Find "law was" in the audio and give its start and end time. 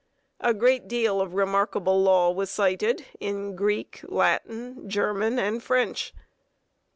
2.01-2.49